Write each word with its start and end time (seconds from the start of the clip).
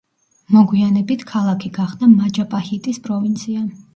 მოგვიანებით 0.53 1.25
ქალაქი 1.33 1.69
გახდა 1.77 2.09
მაჯაპაჰიტის 2.15 3.01
პროვინცია. 3.07 3.63